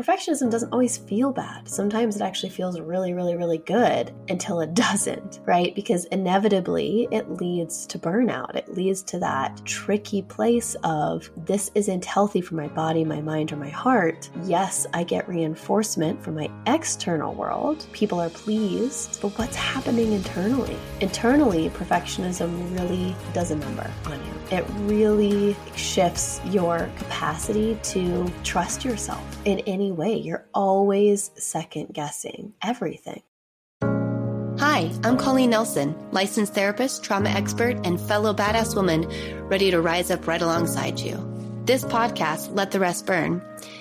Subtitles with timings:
[0.00, 1.68] perfectionism doesn't always feel bad.
[1.68, 5.74] Sometimes it actually feels really, really, really good until it doesn't, right?
[5.74, 8.54] Because inevitably it leads to burnout.
[8.56, 13.52] It leads to that tricky place of this isn't healthy for my body, my mind,
[13.52, 14.30] or my heart.
[14.44, 17.86] Yes, I get reinforcement from my external world.
[17.92, 20.76] People are pleased, but what's happening internally?
[21.00, 24.40] Internally, perfectionism really does a number on you.
[24.50, 30.16] It really shifts your capacity to trust yourself in any way.
[30.16, 33.22] You're always second guessing everything.
[33.82, 39.08] Hi, I'm Colleen Nelson, licensed therapist, trauma expert, and fellow badass woman
[39.48, 41.29] ready to rise up right alongside you.
[41.70, 43.40] This podcast, Let the Rest Burn,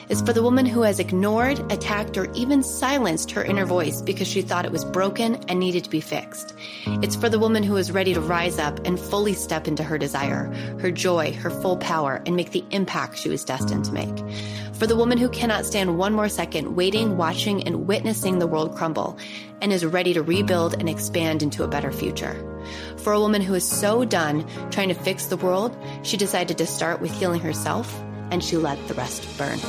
[0.10, 4.28] is for the woman who has ignored, attacked, or even silenced her inner voice because
[4.28, 6.54] she thought it was broken and needed to be fixed.
[7.02, 9.98] It's for the woman who is ready to rise up and fully step into her
[9.98, 14.36] desire, her joy, her full power, and make the impact she was destined to make.
[14.76, 18.76] For the woman who cannot stand one more second waiting, watching, and witnessing the world
[18.76, 19.18] crumble
[19.64, 22.49] and is ready to rebuild and expand into a better future.
[22.98, 26.66] For a woman who is so done trying to fix the world, she decided to
[26.66, 29.60] start with healing herself and she let the rest burn.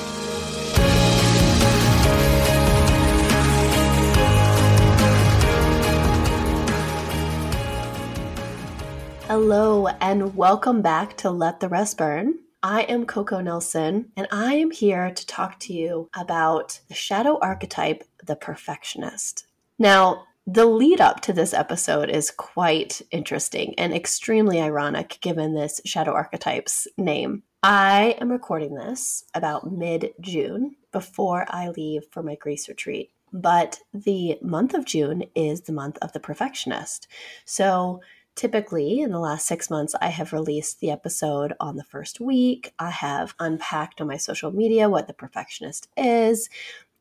[9.31, 12.41] Hello, and welcome back to Let the Rest Burn.
[12.65, 17.39] I am Coco Nelson, and I am here to talk to you about the shadow
[17.41, 19.47] archetype, the perfectionist.
[19.79, 25.81] Now, the lead up to this episode is quite interesting and extremely ironic given this
[25.85, 27.43] shadow archetype's name.
[27.63, 33.11] I am recording this about mid June before I leave for my Greece retreat.
[33.33, 37.07] But the month of June is the month of the perfectionist.
[37.45, 38.01] So
[38.37, 42.73] Typically, in the last six months, I have released the episode on the first week.
[42.79, 46.49] I have unpacked on my social media what the perfectionist is.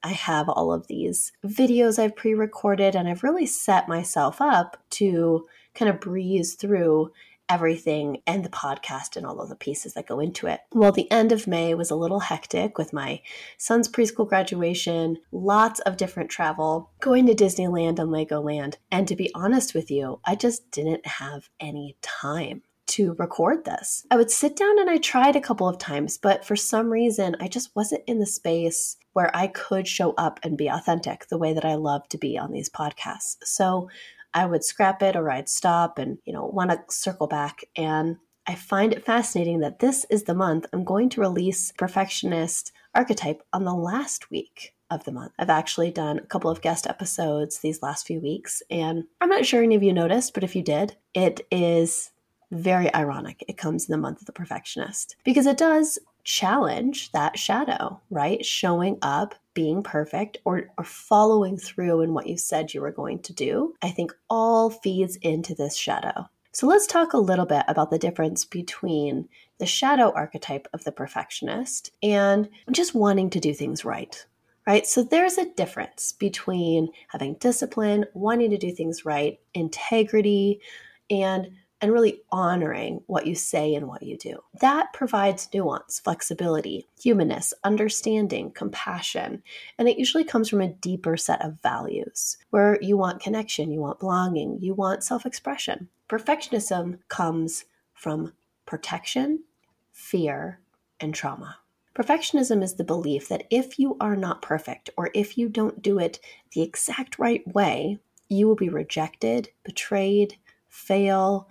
[0.03, 4.77] I have all of these videos I've pre recorded, and I've really set myself up
[4.91, 7.11] to kind of breeze through
[7.49, 10.61] everything and the podcast and all of the pieces that go into it.
[10.71, 13.21] Well, the end of May was a little hectic with my
[13.57, 18.75] son's preschool graduation, lots of different travel, going to Disneyland and Legoland.
[18.91, 24.05] And to be honest with you, I just didn't have any time to record this.
[24.11, 27.35] I would sit down and I tried a couple of times, but for some reason,
[27.39, 31.37] I just wasn't in the space where I could show up and be authentic the
[31.37, 33.37] way that I love to be on these podcasts.
[33.43, 33.89] So
[34.33, 37.63] I would scrap it or I'd stop and, you know, want to circle back.
[37.75, 38.17] And
[38.47, 43.41] I find it fascinating that this is the month I'm going to release Perfectionist Archetype
[43.53, 45.33] on the last week of the month.
[45.37, 49.45] I've actually done a couple of guest episodes these last few weeks, and I'm not
[49.45, 52.09] sure any of you noticed, but if you did, it is
[52.51, 53.43] very ironic.
[53.47, 58.45] It comes in the month of the perfectionist because it does challenge that shadow, right?
[58.45, 63.19] Showing up, being perfect, or, or following through in what you said you were going
[63.23, 66.29] to do, I think all feeds into this shadow.
[66.51, 70.91] So let's talk a little bit about the difference between the shadow archetype of the
[70.91, 74.25] perfectionist and just wanting to do things right.
[74.67, 74.85] Right?
[74.85, 80.61] So there's a difference between having discipline, wanting to do things right, integrity,
[81.09, 81.49] and
[81.81, 84.43] and really honoring what you say and what you do.
[84.59, 89.43] That provides nuance, flexibility, humanness, understanding, compassion,
[89.77, 93.79] and it usually comes from a deeper set of values where you want connection, you
[93.79, 95.89] want belonging, you want self expression.
[96.09, 98.33] Perfectionism comes from
[98.65, 99.43] protection,
[99.91, 100.59] fear,
[100.99, 101.57] and trauma.
[101.95, 105.99] Perfectionism is the belief that if you are not perfect or if you don't do
[105.99, 106.19] it
[106.53, 110.37] the exact right way, you will be rejected, betrayed,
[110.67, 111.49] fail,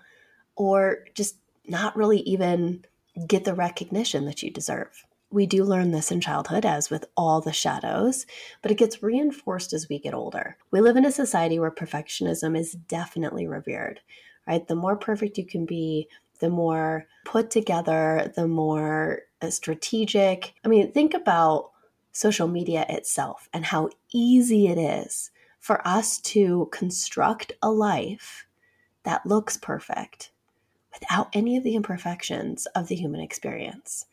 [0.58, 1.36] or just
[1.66, 2.84] not really even
[3.26, 5.06] get the recognition that you deserve.
[5.30, 8.26] We do learn this in childhood, as with all the shadows,
[8.60, 10.56] but it gets reinforced as we get older.
[10.70, 14.00] We live in a society where perfectionism is definitely revered,
[14.46, 14.66] right?
[14.66, 16.08] The more perfect you can be,
[16.40, 20.54] the more put together, the more uh, strategic.
[20.64, 21.70] I mean, think about
[22.12, 25.30] social media itself and how easy it is
[25.60, 28.46] for us to construct a life
[29.04, 30.30] that looks perfect
[30.92, 34.06] without any of the imperfections of the human experience.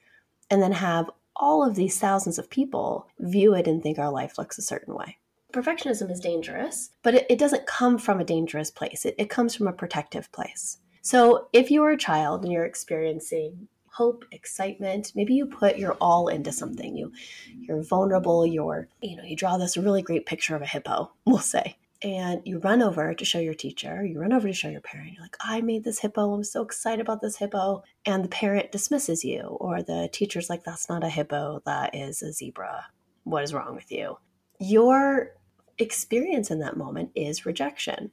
[0.50, 4.38] And then have all of these thousands of people view it and think our life
[4.38, 5.18] looks a certain way.
[5.51, 9.06] Perfectionism is dangerous, but it, it doesn't come from a dangerous place.
[9.06, 10.77] It, it comes from a protective place.
[11.01, 15.94] So if you are a child and you're experiencing hope, excitement, maybe you put your
[16.01, 16.98] all into something.
[16.98, 17.13] You
[17.62, 21.39] you're vulnerable, you're, you know, you draw this really great picture of a hippo, we'll
[21.39, 24.80] say and you run over to show your teacher, you run over to show your
[24.80, 27.81] parent, you're like, I made this hippo, I'm so excited about this hippo.
[28.06, 32.22] And the parent dismisses you, or the teacher's like, that's not a hippo, that is
[32.22, 32.86] a zebra.
[33.24, 34.19] what is wrong with you?
[34.60, 35.31] Your
[35.80, 38.12] experience in that moment is rejection.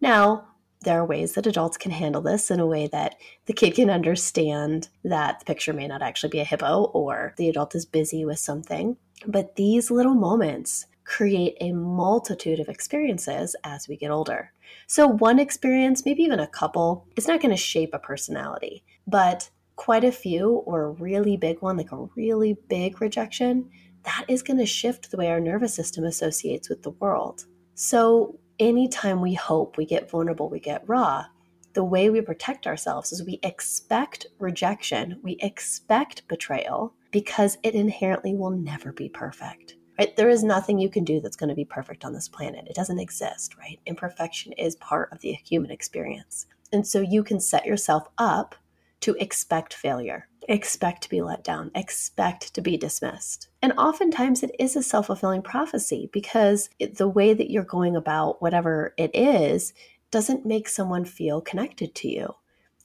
[0.00, 0.48] Now,
[0.80, 3.90] there are ways that adults can handle this in a way that the kid can
[3.90, 8.24] understand that the picture may not actually be a hippo or the adult is busy
[8.24, 8.96] with something.
[9.26, 14.52] But these little moments create a multitude of experiences as we get older.
[14.88, 19.48] So, one experience, maybe even a couple, is not going to shape a personality, but
[19.76, 23.70] quite a few, or a really big one, like a really big rejection,
[24.02, 27.44] that is going to shift the way our nervous system associates with the world.
[27.74, 31.26] So, anytime we hope, we get vulnerable, we get raw,
[31.74, 38.34] the way we protect ourselves is we expect rejection, we expect betrayal because it inherently
[38.34, 39.76] will never be perfect.
[39.98, 40.14] Right?
[40.16, 42.66] There is nothing you can do that's going to be perfect on this planet.
[42.66, 43.80] It doesn't exist, right?
[43.86, 46.46] Imperfection is part of the human experience.
[46.72, 48.54] And so you can set yourself up
[49.00, 53.48] to expect failure, expect to be let down, expect to be dismissed.
[53.62, 57.96] And oftentimes it is a self fulfilling prophecy because it, the way that you're going
[57.96, 59.72] about whatever it is
[60.10, 62.34] doesn't make someone feel connected to you.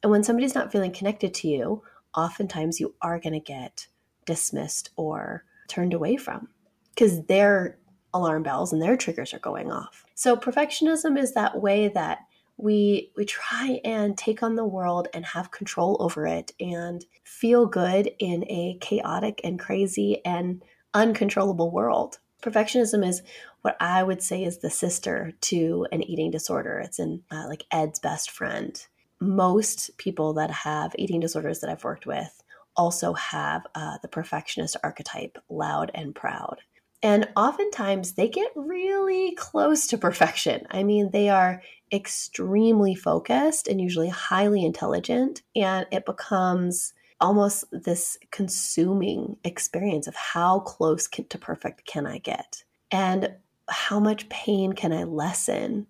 [0.04, 1.84] And when somebody's not feeling connected to you,
[2.16, 3.88] oftentimes you are going to get
[4.26, 6.50] dismissed or turned away from
[6.94, 7.78] because their
[8.14, 10.06] alarm bells and their triggers are going off.
[10.16, 12.20] So perfectionism is that way that
[12.58, 17.66] we we try and take on the world and have control over it and feel
[17.66, 20.62] good in a chaotic and crazy and
[20.94, 22.20] uncontrollable world.
[22.44, 23.22] Perfectionism is
[23.62, 26.80] what I would say is the sister to an eating disorder.
[26.80, 28.84] It's in uh, like Ed's best friend.
[29.20, 32.42] Most people that have eating disorders that I've worked with
[32.76, 36.62] also have uh, the perfectionist archetype, loud and proud.
[37.04, 40.68] And oftentimes they get really close to perfection.
[40.70, 41.62] I mean, they are
[41.92, 50.60] extremely focused and usually highly intelligent, and it becomes almost this consuming experience of how
[50.60, 52.64] close to perfect can I get?
[52.92, 53.36] And
[53.70, 55.88] how much pain can I lessen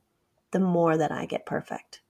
[0.52, 2.02] the more that I get perfect?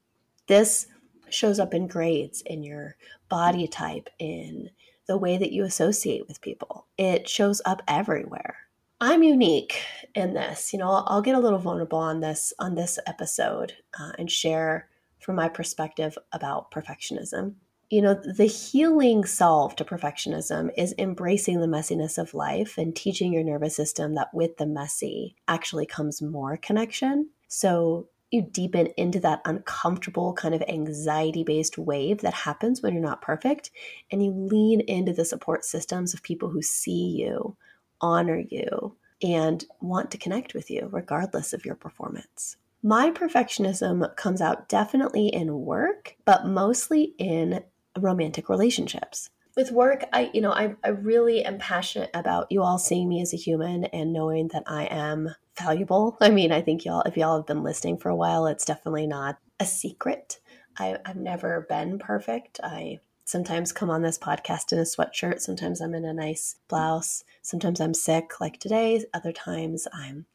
[0.47, 0.87] This
[1.29, 2.97] shows up in grades, in your
[3.29, 4.71] body type, in
[5.07, 6.87] the way that you associate with people.
[6.97, 8.57] It shows up everywhere.
[9.03, 9.81] I'm unique
[10.13, 10.71] in this.
[10.71, 14.29] You know, I'll, I'll get a little vulnerable on this on this episode uh, and
[14.29, 14.87] share
[15.19, 17.55] from my perspective about perfectionism.
[17.89, 23.33] You know, the healing solve to perfectionism is embracing the messiness of life and teaching
[23.33, 27.31] your nervous system that with the messy actually comes more connection.
[27.47, 33.01] So you deepen into that uncomfortable kind of anxiety based wave that happens when you're
[33.01, 33.71] not perfect
[34.11, 37.57] and you lean into the support systems of people who see you
[38.01, 42.57] honor you, and want to connect with you regardless of your performance.
[42.83, 47.63] My perfectionism comes out definitely in work, but mostly in
[47.97, 49.29] romantic relationships.
[49.55, 53.21] With work, I you know, I, I really am passionate about you all seeing me
[53.21, 56.17] as a human and knowing that I am valuable.
[56.21, 59.07] I mean, I think y'all if y'all have been listening for a while, it's definitely
[59.07, 60.39] not a secret.
[60.77, 62.59] I, I've never been perfect.
[62.63, 62.99] I
[63.31, 65.39] sometimes come on this podcast in a sweatshirt.
[65.39, 67.23] Sometimes I'm in a nice blouse.
[67.41, 69.03] Sometimes I'm sick, like today.
[69.13, 70.25] Other times I'm,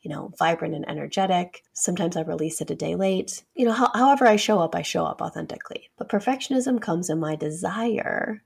[0.00, 1.62] you know, vibrant and energetic.
[1.74, 3.44] Sometimes I release it a day late.
[3.54, 5.90] You know, how, however I show up, I show up authentically.
[5.98, 8.42] But perfectionism comes in my desire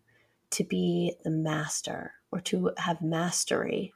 [0.51, 3.93] to be the master or to have mastery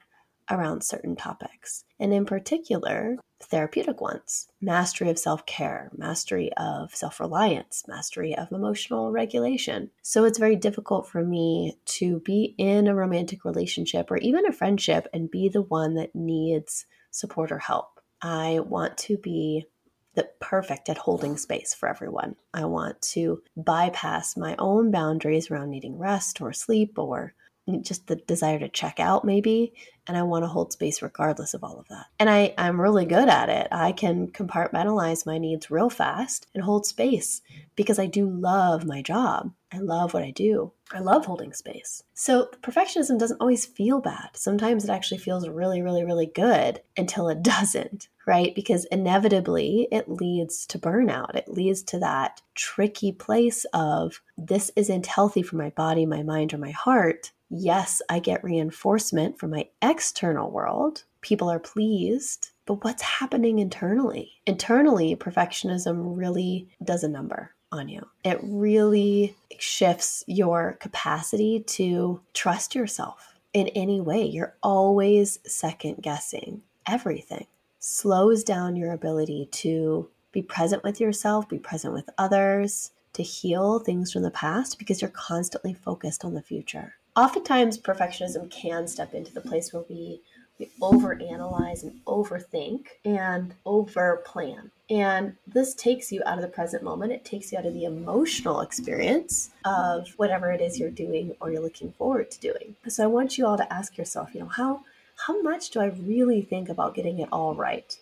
[0.49, 7.19] around certain topics, and in particular, therapeutic ones mastery of self care, mastery of self
[7.19, 9.91] reliance, mastery of emotional regulation.
[10.01, 14.51] So it's very difficult for me to be in a romantic relationship or even a
[14.51, 17.99] friendship and be the one that needs support or help.
[18.21, 19.67] I want to be
[20.15, 22.35] the perfect at holding space for everyone.
[22.51, 27.35] I want to bypass my own boundaries around needing rest or sleep or
[27.81, 29.73] just the desire to check out maybe
[30.07, 32.05] and i want to hold space regardless of all of that.
[32.19, 33.67] And i i'm really good at it.
[33.71, 37.41] I can compartmentalize my needs real fast and hold space
[37.75, 39.53] because i do love my job.
[39.71, 40.71] I love what i do.
[40.93, 42.03] I love holding space.
[42.13, 44.29] So perfectionism doesn't always feel bad.
[44.33, 48.53] Sometimes it actually feels really really really good until it doesn't right?
[48.53, 51.33] Because inevitably it leads to burnout.
[51.33, 56.53] It leads to that tricky place of this isn't healthy for my body my mind
[56.53, 61.03] or my heart yes, I get reinforcement from my external world.
[61.21, 62.51] People are pleased.
[62.65, 64.33] But what's happening internally?
[64.45, 68.05] Internally, perfectionism really does a number on you.
[68.23, 74.23] It really shifts your capacity to trust yourself in any way.
[74.23, 77.47] You're always second guessing everything.
[77.79, 83.79] Slows down your ability to be present with yourself, be present with others, to heal
[83.79, 89.13] things from the past because you're constantly focused on the future oftentimes perfectionism can step
[89.13, 90.21] into the place where we
[90.59, 94.71] we overanalyze and overthink and overplan.
[94.89, 97.11] And this takes you out of the present moment.
[97.11, 101.51] It takes you out of the emotional experience of whatever it is you're doing or
[101.51, 102.75] you're looking forward to doing.
[102.87, 104.81] So I want you all to ask yourself, you know, how
[105.27, 107.95] how much do I really think about getting it all right?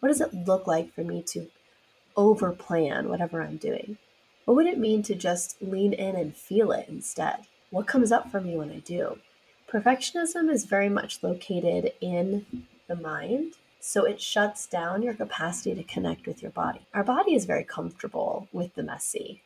[0.00, 1.50] What does it look like for me to
[2.16, 3.98] overplan whatever I'm doing?
[4.44, 7.46] What would it mean to just lean in and feel it instead?
[7.70, 9.18] What comes up for me when I do?
[9.70, 12.46] Perfectionism is very much located in
[12.86, 16.86] the mind, so it shuts down your capacity to connect with your body.
[16.94, 19.42] Our body is very comfortable with the messy.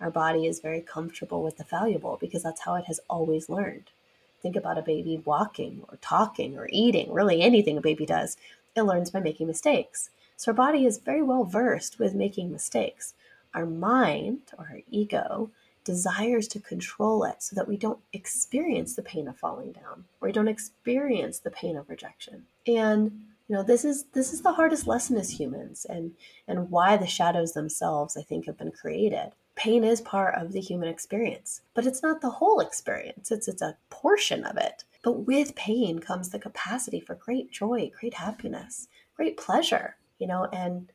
[0.00, 3.90] Our body is very comfortable with the valuable because that's how it has always learned.
[4.40, 8.38] Think about a baby walking or talking or eating, really anything a baby does.
[8.74, 10.08] It learns by making mistakes.
[10.36, 13.12] So our body is very well versed with making mistakes.
[13.52, 15.50] Our mind or our ego
[15.86, 20.28] desires to control it so that we don't experience the pain of falling down or
[20.28, 22.44] we don't experience the pain of rejection.
[22.66, 23.12] And
[23.48, 26.10] you know this is this is the hardest lesson as humans and
[26.48, 29.30] and why the shadows themselves I think have been created.
[29.54, 33.30] Pain is part of the human experience, but it's not the whole experience.
[33.30, 34.84] It's it's a portion of it.
[35.04, 40.46] But with pain comes the capacity for great joy, great happiness, great pleasure, you know,
[40.52, 40.90] and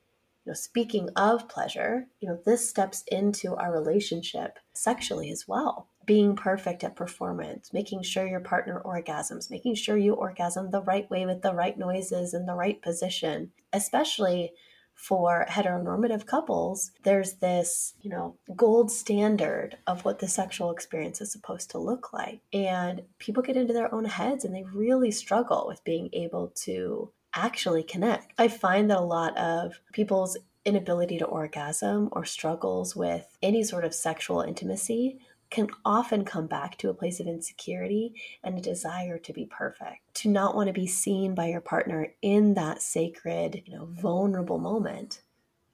[0.51, 5.87] know, speaking of pleasure, you know, this steps into our relationship sexually as well.
[6.05, 11.09] Being perfect at performance, making sure your partner orgasms, making sure you orgasm the right
[11.09, 14.51] way with the right noises in the right position, especially
[14.93, 21.31] for heteronormative couples, there's this, you know, gold standard of what the sexual experience is
[21.31, 22.41] supposed to look like.
[22.53, 27.11] And people get into their own heads and they really struggle with being able to
[27.33, 28.33] actually connect.
[28.37, 33.85] I find that a lot of people's inability to orgasm or struggles with any sort
[33.85, 35.19] of sexual intimacy
[35.49, 39.99] can often come back to a place of insecurity and a desire to be perfect,
[40.13, 44.59] to not want to be seen by your partner in that sacred, you know, vulnerable
[44.59, 45.21] moment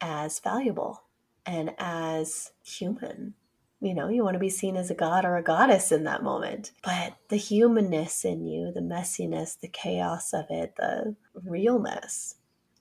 [0.01, 1.03] as valuable
[1.45, 3.35] and as human
[3.79, 6.23] you know, you want to be seen as a god or a goddess in that
[6.23, 6.71] moment.
[6.83, 12.35] But the humanness in you, the messiness, the chaos of it, the realness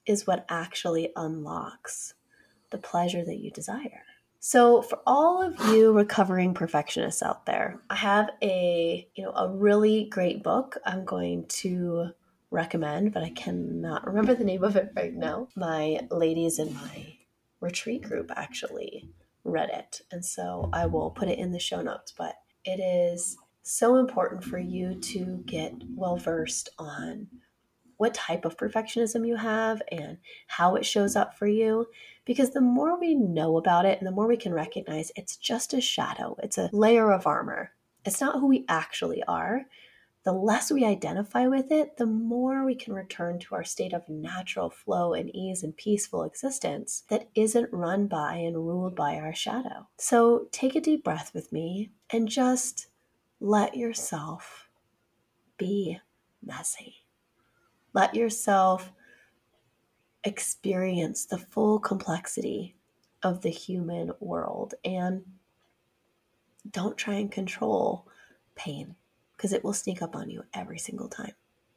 [0.07, 2.15] is what actually unlocks
[2.71, 4.03] the pleasure that you desire.
[4.39, 9.51] So for all of you recovering perfectionists out there, I have a, you know, a
[9.51, 12.11] really great book I'm going to
[12.51, 15.49] recommend, but I cannot remember the name of it right now.
[15.57, 17.17] My ladies in my
[17.61, 19.09] retreat group actually
[19.43, 20.03] read it.
[20.13, 22.13] And so I will put it in the show notes.
[22.17, 27.27] But it is so important for you to get well versed on
[27.97, 31.87] what type of perfectionism you have and how it shows up for you.
[32.25, 35.73] Because the more we know about it and the more we can recognize it's just
[35.75, 37.73] a shadow, it's a layer of armor.
[38.05, 39.67] It's not who we actually are
[40.27, 44.09] the less we identify with it, the more we can return to our state of
[44.09, 49.33] natural flow and ease and peaceful existence that isn't run by and ruled by our
[49.33, 49.87] shadow.
[49.99, 52.89] So take a deep breath with me and just
[53.39, 54.69] let yourself
[55.59, 56.01] be
[56.43, 57.06] messy.
[57.97, 58.93] Let yourself
[60.23, 62.77] experience the full complexity
[63.23, 65.23] of the human world and
[66.71, 68.07] don't try and control
[68.55, 68.97] pain
[69.35, 71.33] because it will sneak up on you every single time.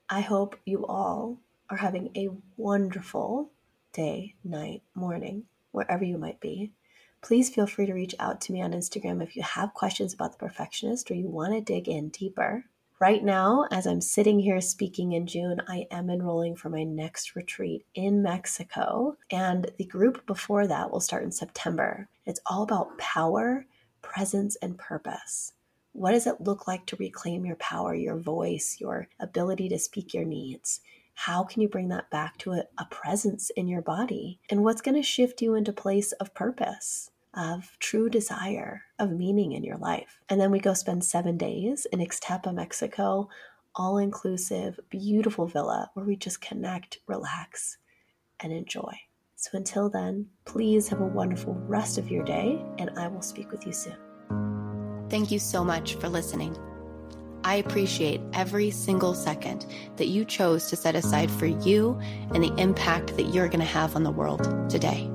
[0.10, 1.38] I hope you all
[1.70, 3.50] are having a wonderful
[3.94, 6.74] day, night, morning, wherever you might be.
[7.22, 10.34] Please feel free to reach out to me on Instagram if you have questions about
[10.34, 12.66] the perfectionist or you want to dig in deeper.
[13.02, 17.34] Right now, as I'm sitting here speaking in June, I am enrolling for my next
[17.34, 19.16] retreat in Mexico.
[19.32, 22.10] And the group before that will start in September.
[22.26, 23.66] It's all about power,
[24.02, 25.54] presence, and purpose.
[25.94, 30.14] What does it look like to reclaim your power, your voice, your ability to speak
[30.14, 30.82] your needs?
[31.14, 34.40] How can you bring that back to a, a presence in your body?
[34.50, 37.12] And what's going to shift you into place of purpose?
[37.34, 40.20] Of true desire, of meaning in your life.
[40.30, 43.30] And then we go spend seven days in Ixtapa, Mexico,
[43.76, 47.78] all inclusive, beautiful villa where we just connect, relax,
[48.40, 48.94] and enjoy.
[49.36, 53.52] So until then, please have a wonderful rest of your day, and I will speak
[53.52, 53.96] with you soon.
[55.10, 56.58] Thank you so much for listening.
[57.44, 61.98] I appreciate every single second that you chose to set aside for you
[62.34, 65.10] and the impact that you're going to have on the world today.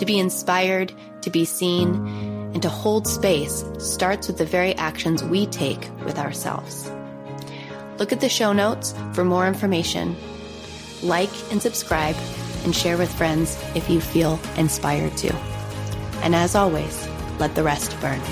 [0.00, 1.94] To be inspired, to be seen,
[2.54, 6.90] and to hold space starts with the very actions we take with ourselves.
[7.98, 10.16] Look at the show notes for more information.
[11.02, 12.16] Like and subscribe,
[12.64, 15.36] and share with friends if you feel inspired to.
[16.22, 17.06] And as always,
[17.38, 18.22] let the rest burn.